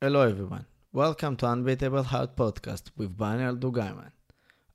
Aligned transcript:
Hello 0.00 0.20
everyone. 0.20 0.64
Welcome 0.92 1.34
to 1.38 1.46
Unbeatable 1.46 2.04
Heart 2.04 2.36
Podcast 2.36 2.92
with 2.96 3.16
Baniel 3.16 3.56
Dugaiman. 3.58 4.12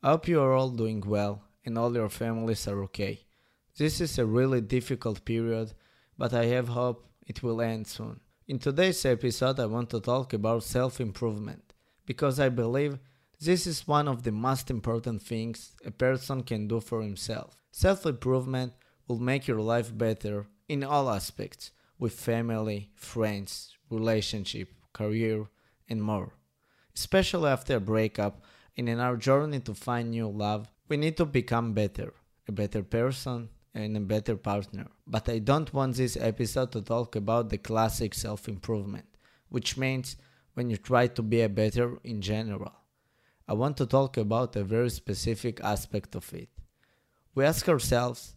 I 0.03 0.09
hope 0.09 0.27
you 0.27 0.41
are 0.41 0.51
all 0.51 0.69
doing 0.69 0.99
well 0.99 1.43
and 1.63 1.77
all 1.77 1.95
your 1.95 2.09
families 2.09 2.67
are 2.67 2.83
okay. 2.83 3.21
This 3.77 4.01
is 4.01 4.19
a 4.19 4.25
really 4.25 4.59
difficult 4.59 5.23
period, 5.23 5.71
but 6.17 6.33
I 6.33 6.47
have 6.47 6.67
hope 6.67 7.07
it 7.25 7.41
will 7.41 7.61
end 7.61 7.87
soon. 7.87 8.19
In 8.49 8.59
today's 8.59 9.05
episode, 9.05 9.61
I 9.61 9.65
want 9.67 9.91
to 9.91 10.01
talk 10.01 10.33
about 10.33 10.63
self 10.63 10.99
improvement 10.99 11.71
because 12.05 12.37
I 12.37 12.49
believe 12.49 12.99
this 13.39 13.65
is 13.65 13.87
one 13.87 14.09
of 14.09 14.23
the 14.23 14.33
most 14.33 14.69
important 14.69 15.21
things 15.21 15.71
a 15.85 15.91
person 15.91 16.43
can 16.43 16.67
do 16.67 16.81
for 16.81 17.01
himself. 17.01 17.55
Self 17.71 18.05
improvement 18.05 18.73
will 19.07 19.19
make 19.19 19.47
your 19.47 19.61
life 19.61 19.97
better 19.97 20.47
in 20.67 20.83
all 20.83 21.09
aspects 21.09 21.71
with 21.97 22.11
family, 22.11 22.89
friends, 22.97 23.73
relationship, 23.89 24.67
career, 24.93 25.47
and 25.89 26.01
more. 26.01 26.33
Especially 26.95 27.49
after 27.49 27.77
a 27.77 27.79
breakup 27.79 28.43
and 28.77 28.87
in 28.87 28.99
our 28.99 29.17
journey 29.17 29.59
to 29.61 29.73
find 29.73 30.11
new 30.11 30.27
love, 30.27 30.69
we 30.87 30.97
need 30.97 31.17
to 31.17 31.25
become 31.25 31.73
better, 31.73 32.13
a 32.47 32.51
better 32.51 32.83
person, 32.83 33.49
and 33.73 33.97
a 33.97 33.99
better 33.99 34.35
partner. 34.35 34.87
But 35.07 35.27
I 35.29 35.39
don't 35.39 35.73
want 35.73 35.95
this 35.95 36.17
episode 36.17 36.71
to 36.73 36.81
talk 36.81 37.15
about 37.15 37.49
the 37.49 37.57
classic 37.57 38.13
self 38.13 38.47
improvement, 38.47 39.05
which 39.49 39.77
means 39.77 40.15
when 40.53 40.69
you 40.69 40.77
try 40.77 41.07
to 41.07 41.21
be 41.21 41.41
a 41.41 41.49
better 41.49 41.97
in 42.03 42.21
general. 42.21 42.73
I 43.47 43.53
want 43.53 43.77
to 43.77 43.85
talk 43.85 44.17
about 44.17 44.55
a 44.55 44.63
very 44.63 44.89
specific 44.89 45.59
aspect 45.63 46.15
of 46.15 46.33
it. 46.33 46.49
We 47.35 47.43
ask 47.43 47.67
ourselves 47.67 48.35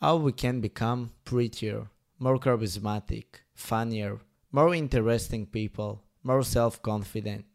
how 0.00 0.16
we 0.16 0.32
can 0.32 0.60
become 0.60 1.12
prettier, 1.24 1.88
more 2.18 2.38
charismatic, 2.38 3.24
funnier, 3.54 4.18
more 4.52 4.74
interesting 4.74 5.46
people, 5.46 6.04
more 6.22 6.42
self 6.42 6.82
confident. 6.82 7.46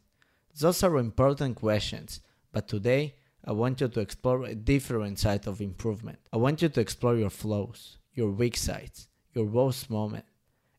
Those 0.60 0.82
are 0.82 0.98
important 0.98 1.56
questions, 1.56 2.22
but 2.52 2.68
today 2.68 3.16
I 3.46 3.52
want 3.52 3.80
you 3.80 3.88
to 3.88 4.00
explore 4.00 4.46
a 4.46 4.56
different 4.56 5.20
side 5.20 5.46
of 5.46 5.62
improvement. 5.62 6.18
I 6.34 6.38
want 6.38 6.64
you 6.64 6.70
to 6.70 6.82
explore 6.82 7.16
your 7.16 7.30
flaws, 7.30 7.98
your 8.14 8.32
weak 8.32 8.58
sides, 8.58 9.08
your 9.34 9.46
worst 9.46 9.92
moment, 9.92 10.26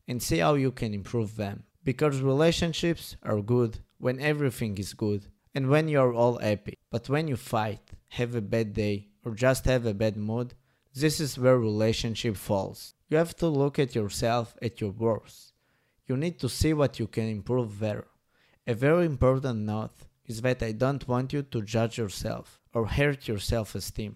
and 0.09 0.21
see 0.21 0.39
how 0.39 0.55
you 0.55 0.71
can 0.71 0.93
improve 0.93 1.37
them. 1.37 1.63
Because 1.85 2.19
relationships 2.19 3.15
are 3.23 3.41
good 3.41 3.79
when 3.97 4.19
everything 4.19 4.77
is 4.77 4.93
good 4.93 5.27
and 5.55 5.69
when 5.69 5.87
you 5.87 6.01
are 6.01 6.13
all 6.13 6.37
happy. 6.37 6.77
But 6.91 7.07
when 7.07 7.29
you 7.29 7.37
fight, 7.37 7.81
have 8.09 8.35
a 8.35 8.41
bad 8.41 8.73
day, 8.73 9.07
or 9.23 9.33
just 9.33 9.65
have 9.65 9.85
a 9.85 9.93
bad 9.93 10.17
mood, 10.17 10.53
this 10.93 11.21
is 11.21 11.39
where 11.39 11.57
relationship 11.57 12.35
falls. 12.35 12.93
You 13.07 13.17
have 13.17 13.35
to 13.37 13.47
look 13.47 13.79
at 13.79 13.95
yourself 13.95 14.57
at 14.61 14.81
your 14.81 14.91
worst. 14.91 15.53
You 16.09 16.17
need 16.17 16.39
to 16.39 16.49
see 16.49 16.73
what 16.73 16.97
you 16.99 17.05
can 17.05 17.29
improve 17.29 17.77
there. 17.77 18.05
A 18.65 18.73
very 18.73 19.05
important 19.05 19.59
note 19.59 19.93
is 20.25 20.41
that 20.41 20.63
I 20.63 20.71
don't 20.71 21.07
want 21.07 21.33
you 21.33 21.43
to 21.43 21.61
judge 21.61 21.99
yourself 21.99 22.59
or 22.73 22.87
hurt 22.87 23.27
your 23.27 23.37
self 23.37 23.75
esteem, 23.75 24.15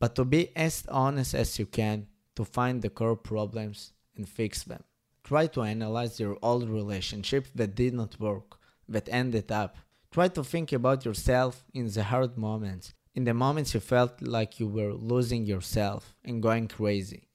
but 0.00 0.16
to 0.16 0.24
be 0.24 0.50
as 0.56 0.84
honest 0.88 1.34
as 1.34 1.56
you 1.56 1.66
can 1.66 2.08
to 2.34 2.44
find 2.44 2.82
the 2.82 2.90
core 2.90 3.14
problems 3.14 3.92
and 4.16 4.28
fix 4.28 4.64
them. 4.64 4.82
Try 5.22 5.46
to 5.48 5.62
analyze 5.62 6.18
your 6.18 6.36
old 6.42 6.68
relationship 6.68 7.46
that 7.54 7.76
did 7.76 7.94
not 7.94 8.18
work, 8.18 8.58
that 8.88 9.08
ended 9.08 9.52
up. 9.52 9.76
Try 10.10 10.26
to 10.28 10.42
think 10.42 10.72
about 10.72 11.04
yourself 11.04 11.64
in 11.72 11.88
the 11.88 12.02
hard 12.02 12.36
moments, 12.36 12.92
in 13.14 13.22
the 13.22 13.34
moments 13.34 13.72
you 13.72 13.78
felt 13.78 14.20
like 14.20 14.58
you 14.58 14.66
were 14.66 14.94
losing 14.94 15.44
yourself 15.46 16.16
and 16.24 16.42
going 16.42 16.66
crazy. 16.66 17.28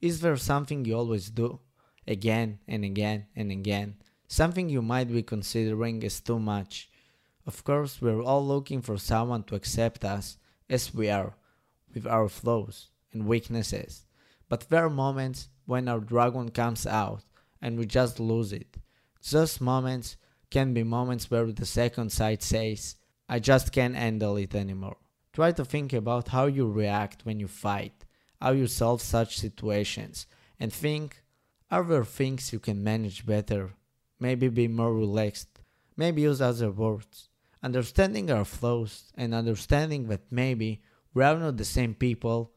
Is 0.00 0.20
there 0.20 0.36
something 0.36 0.84
you 0.84 0.94
always 0.96 1.30
do? 1.30 1.58
Again 2.06 2.58
and 2.66 2.84
again 2.84 3.26
and 3.36 3.50
again. 3.50 3.96
Something 4.28 4.68
you 4.68 4.82
might 4.82 5.12
be 5.12 5.22
considering 5.22 6.02
is 6.02 6.20
too 6.20 6.38
much. 6.38 6.88
Of 7.46 7.64
course, 7.64 8.00
we're 8.00 8.22
all 8.22 8.46
looking 8.46 8.82
for 8.82 8.96
someone 8.96 9.42
to 9.44 9.54
accept 9.54 10.04
us 10.04 10.38
as 10.68 10.94
we 10.94 11.10
are, 11.10 11.34
with 11.92 12.06
our 12.06 12.28
flaws 12.28 12.90
and 13.12 13.26
weaknesses. 13.26 14.06
But 14.48 14.68
there 14.68 14.84
are 14.84 14.90
moments 14.90 15.48
when 15.66 15.88
our 15.88 16.00
dragon 16.00 16.50
comes 16.50 16.86
out 16.86 17.24
and 17.60 17.78
we 17.78 17.86
just 17.86 18.20
lose 18.20 18.52
it. 18.52 18.76
Those 19.30 19.60
moments 19.60 20.16
can 20.50 20.74
be 20.74 20.82
moments 20.82 21.30
where 21.30 21.50
the 21.50 21.66
second 21.66 22.10
side 22.10 22.42
says, 22.42 22.96
I 23.28 23.38
just 23.38 23.72
can't 23.72 23.94
handle 23.94 24.36
it 24.36 24.54
anymore. 24.54 24.96
Try 25.32 25.52
to 25.52 25.64
think 25.64 25.92
about 25.92 26.28
how 26.28 26.46
you 26.46 26.68
react 26.68 27.24
when 27.24 27.38
you 27.38 27.46
fight, 27.46 28.04
how 28.40 28.52
you 28.52 28.66
solve 28.66 29.00
such 29.00 29.38
situations, 29.38 30.26
and 30.58 30.72
think 30.72 31.22
are 31.70 31.84
there 31.84 32.04
things 32.04 32.52
you 32.52 32.58
can 32.58 32.82
manage 32.82 33.24
better? 33.24 33.70
Maybe 34.18 34.48
be 34.48 34.68
more 34.68 34.94
relaxed, 34.94 35.60
maybe 35.96 36.22
use 36.22 36.40
other 36.40 36.70
words. 36.70 37.28
Understanding 37.62 38.30
our 38.30 38.44
flaws 38.44 39.12
and 39.16 39.34
understanding 39.34 40.08
that 40.08 40.30
maybe 40.30 40.82
we 41.14 41.22
are 41.22 41.36
not 41.36 41.56
the 41.56 41.64
same 41.64 41.94
people 41.94 42.52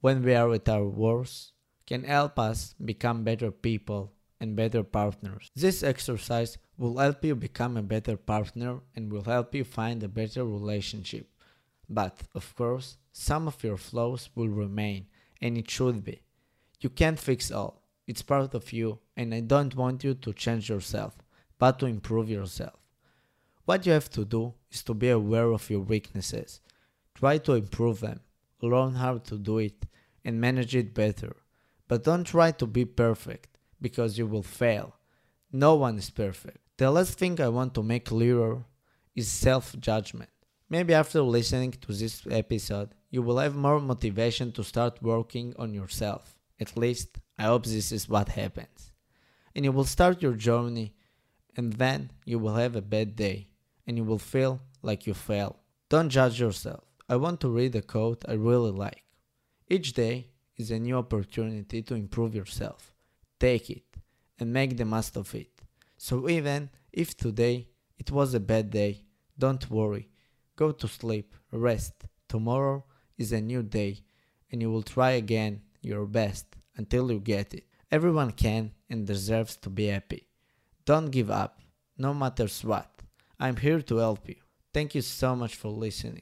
when 0.00 0.22
we 0.22 0.34
are 0.34 0.52
at 0.54 0.68
our 0.68 0.86
worst 0.86 1.52
can 1.86 2.04
help 2.04 2.38
us 2.38 2.74
become 2.84 3.24
better 3.24 3.50
people 3.50 4.12
and 4.40 4.56
better 4.56 4.82
partners. 4.82 5.50
This 5.54 5.82
exercise 5.82 6.58
will 6.76 6.98
help 6.98 7.24
you 7.24 7.34
become 7.34 7.76
a 7.76 7.82
better 7.82 8.16
partner 8.16 8.80
and 8.94 9.12
will 9.12 9.24
help 9.24 9.54
you 9.54 9.64
find 9.64 10.02
a 10.02 10.08
better 10.08 10.44
relationship. 10.44 11.28
But, 11.88 12.22
of 12.34 12.54
course, 12.54 12.98
some 13.12 13.48
of 13.48 13.64
your 13.64 13.78
flaws 13.78 14.30
will 14.34 14.48
remain, 14.48 15.06
and 15.40 15.56
it 15.56 15.70
should 15.70 16.04
be. 16.04 16.22
You 16.80 16.90
can't 16.90 17.18
fix 17.18 17.50
all. 17.50 17.77
It's 18.08 18.22
part 18.22 18.54
of 18.54 18.72
you, 18.72 18.98
and 19.18 19.34
I 19.34 19.40
don't 19.40 19.76
want 19.76 20.02
you 20.02 20.14
to 20.14 20.32
change 20.32 20.70
yourself, 20.70 21.18
but 21.58 21.78
to 21.78 21.86
improve 21.86 22.30
yourself. 22.30 22.78
What 23.66 23.84
you 23.84 23.92
have 23.92 24.08
to 24.12 24.24
do 24.24 24.54
is 24.70 24.82
to 24.84 24.94
be 24.94 25.10
aware 25.10 25.50
of 25.52 25.68
your 25.68 25.80
weaknesses. 25.80 26.60
Try 27.14 27.36
to 27.38 27.52
improve 27.52 28.00
them, 28.00 28.20
learn 28.62 28.94
how 28.94 29.18
to 29.18 29.36
do 29.36 29.58
it, 29.58 29.84
and 30.24 30.40
manage 30.40 30.74
it 30.74 30.94
better. 30.94 31.36
But 31.86 32.04
don't 32.04 32.24
try 32.24 32.50
to 32.52 32.66
be 32.66 32.86
perfect, 32.86 33.58
because 33.78 34.16
you 34.16 34.26
will 34.26 34.42
fail. 34.42 34.96
No 35.52 35.74
one 35.74 35.98
is 35.98 36.08
perfect. 36.08 36.60
The 36.78 36.90
last 36.90 37.18
thing 37.18 37.38
I 37.38 37.48
want 37.48 37.74
to 37.74 37.82
make 37.82 38.06
clearer 38.06 38.64
is 39.14 39.30
self 39.30 39.78
judgment. 39.78 40.30
Maybe 40.70 40.94
after 40.94 41.20
listening 41.20 41.72
to 41.72 41.92
this 41.92 42.22
episode, 42.30 42.94
you 43.10 43.20
will 43.20 43.38
have 43.38 43.54
more 43.54 43.80
motivation 43.80 44.50
to 44.52 44.64
start 44.64 45.02
working 45.02 45.54
on 45.58 45.74
yourself. 45.74 46.38
At 46.58 46.76
least, 46.76 47.18
I 47.38 47.44
hope 47.44 47.64
this 47.64 47.92
is 47.92 48.08
what 48.08 48.30
happens. 48.30 48.92
And 49.54 49.64
you 49.64 49.72
will 49.72 49.84
start 49.84 50.22
your 50.22 50.34
journey, 50.34 50.94
and 51.56 51.74
then 51.74 52.10
you 52.24 52.38
will 52.38 52.56
have 52.56 52.74
a 52.74 52.82
bad 52.82 53.14
day, 53.14 53.48
and 53.86 53.96
you 53.96 54.04
will 54.04 54.18
feel 54.18 54.60
like 54.82 55.06
you 55.06 55.14
fail. 55.14 55.56
Don't 55.88 56.10
judge 56.10 56.40
yourself. 56.40 56.84
I 57.08 57.16
want 57.16 57.40
to 57.40 57.48
read 57.48 57.74
a 57.76 57.82
quote 57.82 58.24
I 58.28 58.32
really 58.32 58.72
like. 58.72 59.04
Each 59.68 59.92
day 59.92 60.28
is 60.56 60.70
a 60.70 60.78
new 60.78 60.96
opportunity 60.98 61.80
to 61.82 61.94
improve 61.94 62.34
yourself. 62.34 62.92
Take 63.38 63.70
it 63.70 63.84
and 64.38 64.52
make 64.52 64.76
the 64.76 64.84
most 64.84 65.16
of 65.16 65.34
it. 65.34 65.62
So 65.96 66.28
even 66.28 66.70
if 66.92 67.16
today 67.16 67.68
it 67.96 68.10
was 68.10 68.34
a 68.34 68.40
bad 68.40 68.70
day, 68.70 69.04
don't 69.38 69.70
worry. 69.70 70.08
Go 70.56 70.72
to 70.72 70.88
sleep, 70.88 71.34
rest. 71.52 71.94
Tomorrow 72.28 72.84
is 73.16 73.32
a 73.32 73.40
new 73.40 73.62
day, 73.62 74.00
and 74.50 74.60
you 74.60 74.70
will 74.70 74.82
try 74.82 75.12
again 75.12 75.62
your 75.80 76.04
best 76.04 76.57
until 76.78 77.12
you 77.12 77.20
get 77.20 77.52
it. 77.52 77.64
Everyone 77.90 78.30
can 78.30 78.72
and 78.88 79.06
deserves 79.06 79.56
to 79.56 79.68
be 79.68 79.88
happy. 79.88 80.26
Don't 80.86 81.10
give 81.10 81.30
up, 81.30 81.60
no 81.98 82.14
matters 82.14 82.64
what. 82.64 82.90
I'm 83.38 83.56
here 83.56 83.82
to 83.82 83.96
help 83.98 84.26
you. 84.26 84.36
Thank 84.72 84.94
you 84.94 85.02
so 85.02 85.36
much 85.36 85.54
for 85.54 85.68
listening. 85.68 86.16